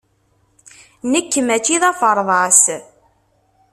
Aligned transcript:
Nekk 1.11 1.33
maci 1.47 1.75
d 1.81 1.83
aferḍas. 1.89 2.63